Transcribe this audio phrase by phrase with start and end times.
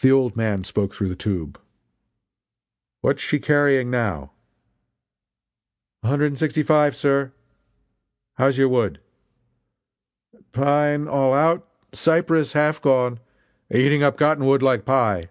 [0.00, 1.56] The "old man" spoke through the tube:
[3.00, 4.32] "What is she carrying now?"
[6.02, 7.30] "A hundred and sixty five, sir!"
[8.38, 8.98] "How's your wood?"
[10.50, 13.20] "Pine all out cypress half gone
[13.72, 15.30] eating up cotton wood like pie!"